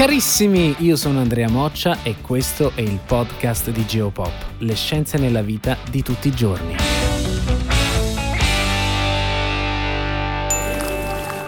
Carissimi, 0.00 0.76
io 0.78 0.96
sono 0.96 1.20
Andrea 1.20 1.50
Moccia 1.50 1.98
e 2.02 2.14
questo 2.22 2.72
è 2.74 2.80
il 2.80 3.00
podcast 3.04 3.68
di 3.68 3.84
Geopop, 3.84 4.32
le 4.60 4.74
scienze 4.74 5.18
nella 5.18 5.42
vita 5.42 5.76
di 5.90 6.02
tutti 6.02 6.28
i 6.28 6.30
giorni. 6.30 6.74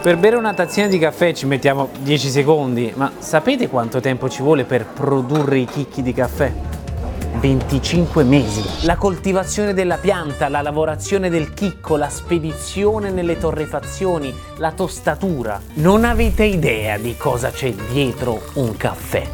Per 0.02 0.18
bere 0.18 0.36
una 0.36 0.52
tazzina 0.52 0.86
di 0.86 0.98
caffè 0.98 1.32
ci 1.32 1.46
mettiamo 1.46 1.88
10 2.02 2.28
secondi, 2.28 2.92
ma 2.94 3.10
sapete 3.20 3.68
quanto 3.68 4.00
tempo 4.00 4.28
ci 4.28 4.42
vuole 4.42 4.64
per 4.64 4.84
produrre 4.84 5.56
i 5.56 5.64
chicchi 5.64 6.02
di 6.02 6.12
caffè? 6.12 6.81
25 7.40 8.24
mesi. 8.24 8.86
La 8.86 8.96
coltivazione 8.96 9.74
della 9.74 9.96
pianta, 9.96 10.48
la 10.48 10.60
lavorazione 10.60 11.30
del 11.30 11.54
chicco, 11.54 11.96
la 11.96 12.08
spedizione 12.08 13.10
nelle 13.10 13.38
torrefazioni, 13.38 14.34
la 14.56 14.72
tostatura. 14.72 15.60
Non 15.74 16.04
avete 16.04 16.44
idea 16.44 16.98
di 16.98 17.16
cosa 17.16 17.50
c'è 17.50 17.72
dietro 17.72 18.42
un 18.54 18.76
caffè. 18.76 19.26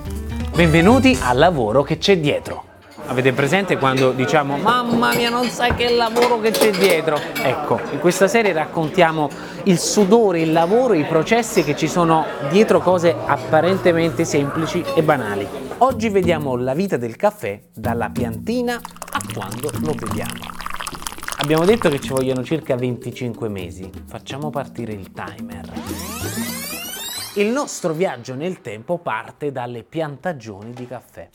Benvenuti 0.54 1.18
al 1.20 1.38
lavoro 1.38 1.82
che 1.82 1.98
c'è 1.98 2.18
dietro. 2.18 2.64
Avete 3.06 3.32
presente 3.32 3.78
quando 3.78 4.10
diciamo 4.10 4.58
mamma 4.58 5.14
mia 5.14 5.30
non 5.30 5.48
sai 5.48 5.74
che 5.74 5.90
lavoro 5.90 6.40
che 6.40 6.50
c'è 6.50 6.70
dietro? 6.70 7.18
Ecco, 7.42 7.80
in 7.92 8.00
questa 8.00 8.28
serie 8.28 8.52
raccontiamo 8.52 9.30
il 9.64 9.78
sudore, 9.78 10.40
il 10.40 10.52
lavoro, 10.52 10.92
i 10.92 11.04
processi 11.04 11.64
che 11.64 11.74
ci 11.74 11.88
sono 11.88 12.26
dietro 12.50 12.80
cose 12.80 13.14
apparentemente 13.24 14.26
semplici 14.26 14.84
e 14.94 15.02
banali. 15.02 15.67
Oggi 15.80 16.08
vediamo 16.08 16.56
la 16.56 16.74
vita 16.74 16.96
del 16.96 17.14
caffè 17.14 17.60
dalla 17.72 18.10
piantina 18.10 18.74
a 18.74 19.20
quando 19.32 19.70
lo 19.80 19.94
beviamo. 19.94 20.40
Abbiamo 21.36 21.64
detto 21.64 21.88
che 21.88 22.00
ci 22.00 22.08
vogliono 22.08 22.42
circa 22.42 22.74
25 22.74 23.48
mesi. 23.48 23.88
Facciamo 24.06 24.50
partire 24.50 24.92
il 24.92 25.12
timer. 25.12 25.70
Il 27.36 27.46
nostro 27.46 27.92
viaggio 27.92 28.34
nel 28.34 28.60
tempo 28.60 28.98
parte 28.98 29.52
dalle 29.52 29.84
piantagioni 29.84 30.72
di 30.72 30.84
caffè, 30.84 31.28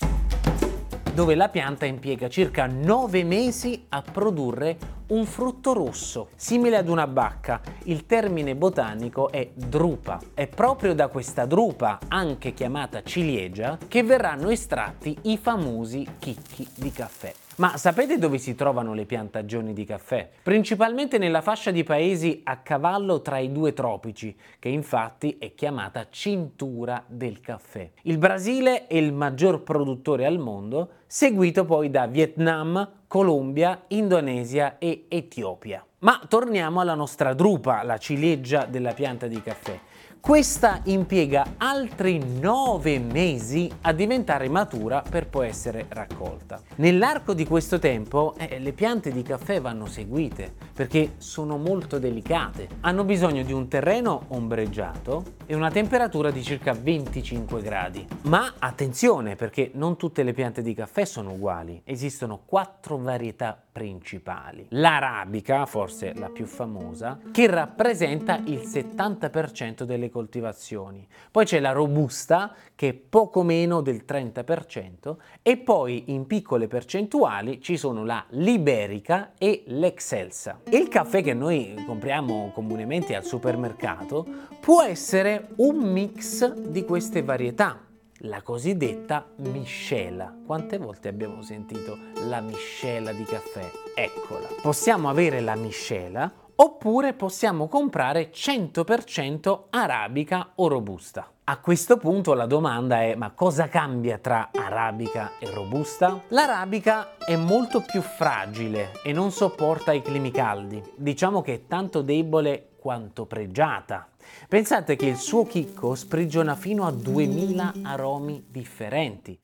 dove 1.14 1.36
la 1.36 1.50
pianta 1.50 1.86
impiega 1.86 2.28
circa 2.28 2.66
9 2.66 3.23
mesi 3.23 3.86
a 3.89 4.02
produrre 4.02 4.78
un 5.08 5.25
frutto 5.28 5.73
rosso, 5.73 6.30
simile 6.36 6.78
ad 6.78 6.89
una 6.89 7.06
bacca. 7.06 7.61
Il 7.83 8.08
termine 8.08 8.56
botanico 8.56 9.30
è 9.30 9.52
drupa. 9.53 10.19
È 10.34 10.47
proprio 10.47 10.95
da 10.95 11.09
questa 11.09 11.45
drupa, 11.45 12.00
anche 12.08 12.53
chiamata 12.53 13.03
ciliegia, 13.03 13.78
che 13.88 14.02
verranno 14.02 14.50
estratti 14.50 15.16
i 15.23 15.38
famosi 15.38 16.08
chicchi 16.17 16.67
di 16.75 16.91
caffè. 16.91 17.42
Ma 17.56 17.78
sapete 17.78 18.18
dove 18.18 18.40
si 18.40 18.56
trovano 18.56 18.96
le 18.96 19.06
piantagioni 19.06 19.73
di 19.73 19.86
caffè? 19.86 20.28
Principalmente 20.42 21.20
nella 21.20 21.42
fascia 21.42 21.70
di 21.70 21.84
paesi 21.84 22.42
a 22.46 22.58
cavallo 22.58 23.22
tra 23.22 23.38
i 23.38 23.52
due 23.52 23.73
tropici, 23.73 24.36
che 24.58 24.70
infatti 24.70 25.38
è 25.38 25.54
chiamata 25.54 26.08
cintura 26.09 27.04
del 27.06 27.42
caffè. 27.42 27.92
Il 28.04 28.18
Brasile 28.18 28.88
è 28.88 28.96
il 28.96 29.14
maggior 29.14 29.62
produttore 29.62 30.26
al 30.26 30.40
mondo, 30.40 30.90
seguito 31.06 31.64
poi 31.64 31.92
da 31.92 32.08
Vietnam, 32.08 33.03
Colombia, 33.06 33.84
Indonesia 33.90 34.80
e 34.80 35.06
Etiopia. 35.08 35.86
Ma 36.00 36.19
torniamo 36.28 36.81
alla 36.81 36.96
nostra 36.96 37.36
drupa, 37.36 37.84
la 37.84 38.00
ciliegia 38.00 38.66
della 38.66 38.94
pianta 38.94 39.28
di 39.28 39.40
caffè. 39.44 39.80
Questa 40.25 40.79
impiega 40.85 41.56
altri 41.57 42.17
nove 42.39 42.97
mesi 42.97 43.69
a 43.81 43.91
diventare 43.91 44.47
matura 44.47 45.03
per 45.07 45.28
poi 45.28 45.50
essere 45.50 45.88
raccolta. 45.89 46.61
Nell'arco 46.75 47.34
di 47.34 47.45
questo 47.45 47.78
tempo 47.78 48.33
eh, 48.38 48.57
le 48.59 48.72
piante 48.72 49.12
di 49.12 49.22
caffè 49.22 49.59
vanno 49.59 49.85
seguite 49.85 50.50
perché 50.73 51.16
sono 51.17 51.57
molto 51.57 52.00
delicate. 52.00 52.69
Hanno 52.79 53.03
bisogno 53.03 53.44
di 53.44 53.51
un 53.51 53.67
terreno 53.67 54.28
ombreggiato 54.29 55.25
e 55.45 55.56
una 55.56 55.69
temperatura 55.69 56.31
di 56.31 56.41
circa 56.41 56.72
25 56.72 57.62
gradi. 57.62 58.07
Ma 58.22 58.53
attenzione 58.59 59.35
perché 59.35 59.72
non 59.73 59.97
tutte 59.97 60.23
le 60.23 60.31
piante 60.31 60.62
di 60.62 60.73
caffè 60.73 61.03
sono 61.03 61.33
uguali. 61.33 61.81
Esistono 61.83 62.44
quattro 62.45 62.95
varietà 62.97 63.62
principali. 63.73 64.67
L'arabica, 64.69 65.66
forse 65.66 66.13
la 66.16 66.29
più 66.29 66.45
famosa, 66.45 67.19
che 67.31 67.47
rappresenta 67.47 68.39
il 68.45 68.59
70% 68.59 69.83
delle 69.83 70.12
coltivazioni. 70.13 71.06
Poi 71.29 71.44
c'è 71.44 71.59
la 71.59 71.74
robusta, 71.74 72.56
che 72.74 72.88
è 72.88 72.94
poco 72.94 73.44
meno 73.44 73.81
del 73.81 74.06
30%, 74.07 75.18
e 75.41 75.57
poi 75.57 76.06
in 76.13 76.25
piccole 76.25 76.69
percentuali 76.69 77.59
ci 77.59 77.75
sono 77.75 78.06
la 78.06 78.24
liberica 78.29 79.34
e 79.38 79.63
l'excelsa. 79.66 80.62
Il 80.69 80.88
caffè 80.88 81.22
che 81.22 81.34
noi 81.34 81.84
compriamo 81.85 82.51
comunemente 82.53 83.13
al 83.16 83.25
supermercato 83.25 84.25
può 84.62 84.81
essere 84.81 85.50
un 85.57 85.79
mix 85.79 86.53
di 86.53 86.85
queste 86.85 87.24
varietà 87.24 87.91
la 88.25 88.41
cosiddetta 88.41 89.25
miscela. 89.38 90.34
Quante 90.45 90.78
volte 90.78 91.09
abbiamo 91.09 91.41
sentito 91.41 91.97
la 92.28 92.40
miscela 92.40 93.12
di 93.12 93.24
caffè? 93.24 93.69
Eccola. 93.95 94.47
Possiamo 94.62 95.09
avere 95.09 95.41
la 95.41 95.56
miscela 95.56 96.31
oppure 96.56 97.14
possiamo 97.14 97.68
comprare 97.68 98.31
100% 98.31 99.64
arabica 99.69 100.52
o 100.56 100.68
robusta. 100.68 101.28
A 101.46 101.59
questo 101.59 101.97
punto 101.97 102.34
la 102.34 102.46
domanda 102.46 103.02
è 103.02 103.16
ma 103.16 103.31
cosa 103.31 103.68
cambia 103.68 104.18
tra 104.18 104.50
arabica 104.53 105.31
e 105.40 105.52
robusta? 105.52 106.22
L'arabica 106.30 107.18
è 107.18 107.36
molto 107.36 107.81
più 107.81 108.02
fragile 108.02 108.92
e 109.03 109.12
non 109.12 109.31
sopporta 109.31 109.92
i 109.92 110.02
climi 110.02 110.31
caldi. 110.31 110.81
Diciamo 110.96 111.42
che 111.42 111.53
è 111.53 111.68
tanto 111.68 112.02
debole 112.02 112.69
quanto 112.80 113.25
pregiata. 113.25 114.08
Pensate 114.47 114.96
che 114.96 115.08
il 115.08 115.18
suo 115.18 115.46
chicco 115.46 115.96
sprigiona 115.96 116.56
fino 116.56 116.86
a 116.86 116.92
2000 116.92 117.74
aromi 117.84 118.46
differenti. 118.47 119.40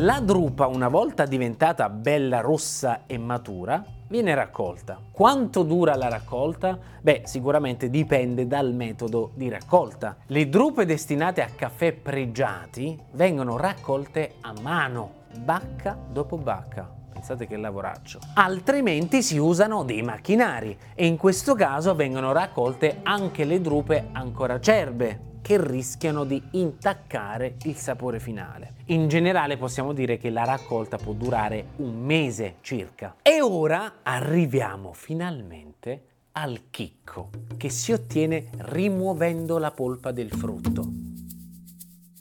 La 0.00 0.20
drupa, 0.20 0.68
una 0.68 0.86
volta 0.86 1.26
diventata 1.26 1.88
bella 1.88 2.38
rossa 2.38 3.00
e 3.06 3.18
matura, 3.18 3.84
viene 4.06 4.32
raccolta. 4.32 5.00
Quanto 5.10 5.64
dura 5.64 5.96
la 5.96 6.08
raccolta? 6.08 6.78
Beh, 7.00 7.22
sicuramente 7.24 7.90
dipende 7.90 8.46
dal 8.46 8.72
metodo 8.74 9.32
di 9.34 9.48
raccolta. 9.48 10.18
Le 10.26 10.48
drupe 10.48 10.86
destinate 10.86 11.42
a 11.42 11.48
caffè 11.48 11.94
pregiati 11.94 12.96
vengono 13.10 13.56
raccolte 13.56 14.34
a 14.42 14.54
mano, 14.62 15.14
bacca 15.36 15.98
dopo 16.12 16.36
bacca. 16.36 16.88
Pensate 17.12 17.48
che 17.48 17.56
lavoraccio. 17.56 18.20
Altrimenti 18.34 19.20
si 19.20 19.36
usano 19.36 19.82
dei 19.82 20.02
macchinari 20.02 20.78
e 20.94 21.06
in 21.06 21.16
questo 21.16 21.56
caso 21.56 21.96
vengono 21.96 22.30
raccolte 22.30 23.00
anche 23.02 23.44
le 23.44 23.60
drupe 23.60 24.10
ancora 24.12 24.54
acerbe 24.54 25.26
che 25.40 25.62
rischiano 25.64 26.24
di 26.24 26.42
intaccare 26.52 27.56
il 27.64 27.76
sapore 27.76 28.20
finale. 28.20 28.74
In 28.86 29.08
generale 29.08 29.56
possiamo 29.56 29.92
dire 29.92 30.18
che 30.18 30.30
la 30.30 30.44
raccolta 30.44 30.96
può 30.96 31.12
durare 31.12 31.68
un 31.76 32.00
mese 32.00 32.56
circa. 32.60 33.16
E 33.22 33.40
ora 33.40 34.00
arriviamo 34.02 34.92
finalmente 34.92 36.02
al 36.32 36.70
chicco, 36.70 37.30
che 37.56 37.68
si 37.68 37.92
ottiene 37.92 38.50
rimuovendo 38.58 39.58
la 39.58 39.72
polpa 39.72 40.12
del 40.12 40.30
frutto. 40.30 40.97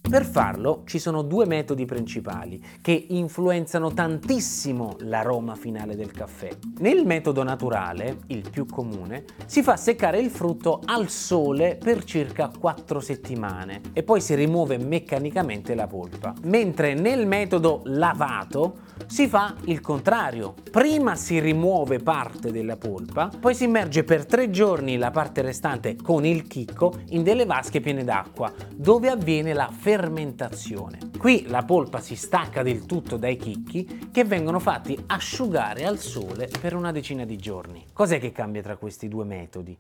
Per 0.10 0.24
farlo 0.24 0.84
ci 0.86 1.00
sono 1.00 1.22
due 1.22 1.46
metodi 1.46 1.84
principali 1.84 2.64
che 2.82 3.08
influenzano 3.10 3.92
tantissimo 3.92 4.96
l'aroma 5.00 5.56
finale 5.56 5.98
del 5.98 6.12
caffè. 6.12 6.48
Nel 6.78 7.06
metodo 7.06 7.44
naturale, 7.44 8.20
il 8.28 8.50
più 8.50 8.66
comune, 8.66 9.26
si 9.46 9.62
fa 9.62 9.76
seccare 9.76 10.20
il 10.20 10.30
frutto 10.30 10.80
al 10.86 11.10
sole 11.10 11.76
per 11.76 12.06
circa 12.06 12.50
4 12.58 13.02
settimane 13.02 13.82
e 13.92 14.04
poi 14.04 14.22
si 14.22 14.34
rimuove 14.34 14.78
meccanicamente 14.78 15.76
la 15.76 15.88
polpa. 15.88 16.34
Mentre 16.44 16.94
nel 16.94 17.28
metodo 17.28 17.82
lavato 17.84 18.86
si 19.08 19.28
fa 19.28 19.56
il 19.66 19.82
contrario. 19.82 20.54
Prima 20.72 21.16
si 21.16 21.40
rimuove 21.40 22.00
parte 22.00 22.52
della 22.52 22.78
polpa, 22.78 23.30
poi 23.40 23.54
si 23.54 23.66
immerge 23.66 24.06
per 24.06 24.26
3 24.26 24.50
giorni 24.52 24.98
la 24.98 25.12
parte 25.12 25.42
restante 25.42 25.98
con 25.98 26.26
il 26.26 26.48
chicco 26.48 26.94
in 27.10 27.24
delle 27.24 27.46
vasche 27.46 27.82
piene 27.82 28.06
d'acqua, 28.06 28.52
dove 28.74 29.10
avviene 29.10 29.54
la 29.54 29.66
fermentazione 29.68 29.96
fermentazione. 29.98 31.00
Qui 31.18 31.48
la 31.48 31.64
polpa 31.64 32.00
si 32.00 32.16
stacca 32.16 32.62
del 32.62 32.86
tutto 32.86 33.18
dai 33.18 33.36
chicchi 33.36 34.10
che 34.12 34.26
vengono 34.26 34.60
fatti 34.60 34.96
asciugare 35.08 35.86
al 35.86 35.98
sole 35.98 36.48
per 36.62 36.76
una 36.76 36.92
decina 36.92 37.26
di 37.26 37.36
giorni. 37.36 37.84
Cos'è 37.94 38.20
che 38.20 38.32
cambia 38.32 38.62
tra 38.62 38.78
questi 38.78 39.08
due 39.08 39.26
metodi? 39.26 39.76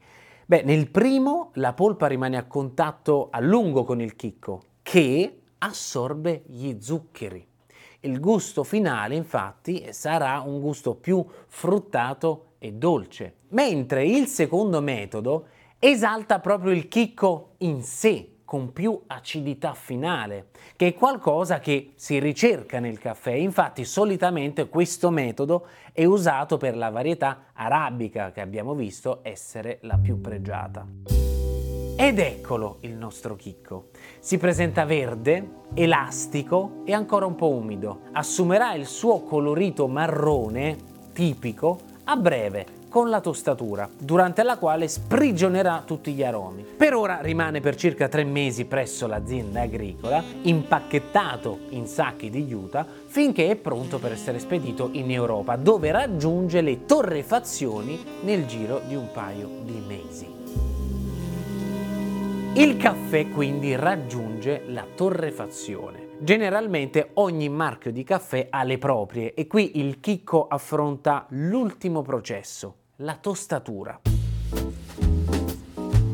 Beh, 0.48 0.64
nel 0.64 0.90
primo 0.90 1.52
la 1.56 1.74
polpa 1.74 2.08
rimane 2.08 2.36
a 2.36 2.46
contatto 2.46 3.28
a 3.30 3.40
lungo 3.40 3.84
con 3.84 4.02
il 4.02 4.16
chicco, 4.16 4.64
che 4.82 5.42
assorbe 5.60 6.46
gli 6.48 6.78
zuccheri. 6.80 7.46
Il 8.00 8.20
gusto 8.20 8.64
finale, 8.64 9.14
infatti, 9.14 9.86
sarà 9.92 10.40
un 10.40 10.60
gusto 10.60 10.96
più 10.96 11.24
fruttato 11.46 12.54
e 12.58 12.72
dolce, 12.72 13.36
mentre 13.50 14.04
il 14.04 14.26
secondo 14.26 14.82
metodo 14.82 15.50
esalta 15.78 16.40
proprio 16.40 16.72
il 16.72 16.88
chicco 16.88 17.54
in 17.58 17.84
sé, 17.84 18.32
con 18.48 18.72
più 18.72 18.98
acidità 19.08 19.74
finale, 19.74 20.52
che 20.78 20.88
è 20.88 20.94
qualcosa 20.94 21.60
che 21.60 21.92
si 21.96 22.18
ricerca 22.18 22.80
nel 22.80 22.98
caffè. 22.98 23.32
Infatti 23.32 23.84
solitamente 23.84 24.70
questo 24.70 25.10
metodo 25.10 25.68
è 25.92 26.06
usato 26.06 26.56
per 26.56 26.78
la 26.78 26.90
varietà 26.90 27.48
arabica 27.52 28.32
che 28.32 28.40
abbiamo 28.40 28.74
visto 28.74 29.20
essere 29.24 29.80
la 29.82 29.98
più 29.98 30.22
pregiata. 30.22 30.88
Ed 31.98 32.20
eccolo 32.20 32.78
il 32.82 32.94
nostro 32.94 33.36
chicco. 33.36 33.90
Si 34.20 34.38
presenta 34.38 34.86
verde, 34.86 35.66
elastico 35.74 36.84
e 36.86 36.94
ancora 36.94 37.26
un 37.26 37.36
po' 37.36 37.50
umido. 37.50 38.04
Assumerà 38.14 38.76
il 38.76 38.86
suo 38.86 39.24
colorito 39.24 39.90
marrone 39.90 40.78
tipico 41.12 41.80
a 42.06 42.16
breve 42.16 42.77
con 42.90 43.10
la 43.10 43.22
tostatura, 43.22 43.90
durante 43.98 44.44
la 44.44 44.58
quale 44.58 44.88
sprigionerà 44.88 45.84
tutti 45.86 46.14
gli 46.14 46.24
aromi. 46.24 46.64
Per 46.64 46.94
ora 46.94 47.20
rimane 47.22 47.60
per 47.60 47.76
circa 47.76 48.08
tre 48.08 48.24
mesi 48.24 48.66
presso 48.66 49.08
l'azienda 49.08 49.62
agricola, 49.62 50.24
impacchettato 50.42 51.60
in 51.70 51.88
sacchi 51.88 52.30
di 52.30 52.46
juta, 52.46 52.86
finché 53.08 53.50
è 53.50 53.56
pronto 53.56 54.00
per 54.00 54.12
essere 54.12 54.40
spedito 54.40 54.90
in 54.94 55.12
Europa, 55.12 55.56
dove 55.56 55.92
raggiunge 55.92 56.62
le 56.62 56.86
torrefazioni 56.86 58.04
nel 58.22 58.46
giro 58.46 58.82
di 58.88 58.96
un 58.96 59.10
paio 59.12 59.50
di 59.64 59.84
mesi. 59.86 60.36
Il 62.54 62.78
caffè 62.78 63.30
quindi 63.30 63.76
raggiunge 63.76 64.27
la 64.68 64.86
torrefazione. 64.96 66.10
Generalmente 66.20 67.10
ogni 67.16 67.50
marchio 67.50 67.92
di 67.92 68.04
caffè 68.04 68.48
ha 68.50 68.64
le 68.64 68.78
proprie 68.78 69.34
e 69.34 69.48
qui 69.48 69.80
il 69.80 70.00
chicco 70.00 70.48
affronta 70.48 71.26
l'ultimo 71.30 72.02
processo, 72.02 72.76
la 72.98 73.16
tostatura. 73.16 74.00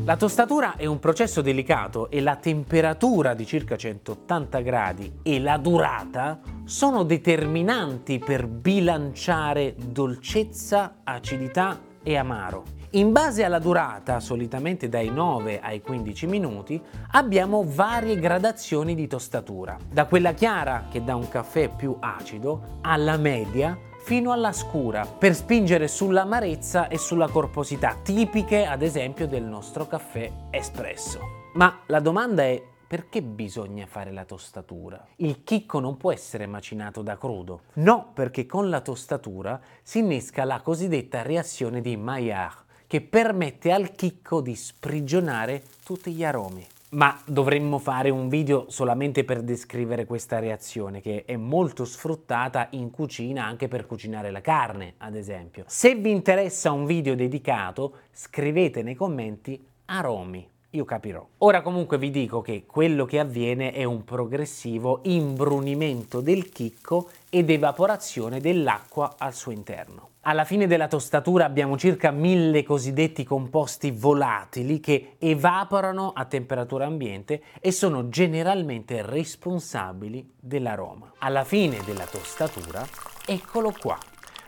La 0.05 0.17
tostatura 0.17 0.75
è 0.75 0.85
un 0.85 0.99
processo 0.99 1.41
delicato 1.41 2.09
e 2.09 2.19
la 2.19 2.35
temperatura 2.35 3.33
di 3.33 3.45
circa 3.45 3.77
180 3.77 4.59
gradi 4.59 5.19
e 5.23 5.39
la 5.39 5.57
durata 5.57 6.39
sono 6.65 7.03
determinanti 7.03 8.19
per 8.19 8.47
bilanciare 8.47 9.75
dolcezza, 9.77 10.95
acidità 11.03 11.79
e 12.03 12.17
amaro. 12.17 12.72
In 12.95 13.11
base 13.11 13.43
alla 13.43 13.57
durata, 13.57 14.19
solitamente 14.19 14.87
dai 14.87 15.09
9 15.09 15.59
ai 15.61 15.81
15 15.81 16.27
minuti, 16.27 16.79
abbiamo 17.13 17.63
varie 17.65 18.19
gradazioni 18.19 18.93
di 18.93 19.07
tostatura, 19.07 19.75
da 19.91 20.05
quella 20.05 20.33
chiara 20.33 20.85
che 20.91 21.03
dà 21.03 21.15
un 21.15 21.27
caffè 21.27 21.69
più 21.69 21.97
acido 21.99 22.77
alla 22.81 23.17
media 23.17 23.75
fino 24.03 24.31
alla 24.31 24.51
scura 24.51 25.07
per 25.07 25.33
spingere 25.33 25.87
sull'amarezza 25.87 26.87
e 26.87 26.99
sulla 26.99 27.29
corposità 27.29 27.97
tipiche 28.03 28.63
ad 28.63 28.83
esempio 28.83 29.27
del 29.27 29.43
nostro 29.43 29.87
caffè 29.87 30.31
espresso. 30.51 31.19
Ma 31.55 31.79
la 31.87 31.99
domanda 31.99 32.43
è 32.43 32.61
perché 32.93 33.23
bisogna 33.23 33.87
fare 33.87 34.11
la 34.11 34.23
tostatura? 34.23 35.03
Il 35.15 35.43
chicco 35.43 35.79
non 35.79 35.97
può 35.97 36.11
essere 36.11 36.45
macinato 36.45 37.01
da 37.01 37.17
crudo. 37.17 37.61
No, 37.77 38.11
perché 38.13 38.45
con 38.45 38.69
la 38.69 38.81
tostatura 38.81 39.59
si 39.81 39.97
innesca 39.97 40.43
la 40.43 40.61
cosiddetta 40.61 41.23
reazione 41.23 41.81
di 41.81 41.97
Maillard, 41.97 42.62
che 42.93 43.01
permette 43.01 43.71
al 43.71 43.93
chicco 43.93 44.39
di 44.39 44.53
sprigionare 44.53 45.63
tutti 45.83 46.11
gli 46.11 46.23
aromi. 46.23 46.63
Ma 46.89 47.19
dovremmo 47.25 47.79
fare 47.79 48.11
un 48.11 48.29
video 48.29 48.65
solamente 48.69 49.23
per 49.23 49.41
descrivere 49.41 50.05
questa 50.05 50.37
reazione 50.37 51.01
che 51.01 51.23
è 51.25 51.35
molto 51.35 51.85
sfruttata 51.85 52.67
in 52.73 52.91
cucina 52.91 53.45
anche 53.45 53.67
per 53.67 53.87
cucinare 53.87 54.29
la 54.29 54.41
carne, 54.41 54.93
ad 54.97 55.15
esempio. 55.15 55.63
Se 55.65 55.95
vi 55.95 56.11
interessa 56.11 56.71
un 56.71 56.85
video 56.85 57.15
dedicato, 57.15 57.95
scrivete 58.11 58.83
nei 58.83 58.93
commenti 58.93 59.59
aromi 59.85 60.47
io 60.73 60.85
capirò. 60.85 61.25
Ora 61.39 61.61
comunque 61.61 61.97
vi 61.97 62.09
dico 62.09 62.41
che 62.41 62.65
quello 62.65 63.05
che 63.05 63.19
avviene 63.19 63.71
è 63.71 63.83
un 63.83 64.03
progressivo 64.03 64.99
imbrunimento 65.03 66.19
del 66.19 66.49
chicco 66.49 67.09
ed 67.29 67.49
evaporazione 67.49 68.39
dell'acqua 68.39 69.15
al 69.17 69.33
suo 69.33 69.51
interno. 69.51 70.09
Alla 70.21 70.45
fine 70.45 70.67
della 70.67 70.87
tostatura 70.87 71.45
abbiamo 71.45 71.77
circa 71.77 72.09
mille 72.11 72.63
cosiddetti 72.63 73.23
composti 73.23 73.91
volatili 73.91 74.79
che 74.79 75.15
evaporano 75.19 76.13
a 76.15 76.25
temperatura 76.25 76.85
ambiente 76.85 77.43
e 77.59 77.71
sono 77.71 78.07
generalmente 78.07 79.01
responsabili 79.01 80.35
dell'aroma. 80.39 81.13
Alla 81.19 81.43
fine 81.43 81.81
della 81.85 82.05
tostatura, 82.05 82.85
eccolo 83.25 83.73
qua. 83.77 83.97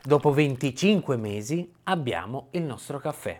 Dopo 0.01 0.31
25 0.31 1.17
mesi 1.17 1.69
abbiamo 1.83 2.47
il 2.51 2.61
nostro 2.61 2.99
caffè. 2.99 3.39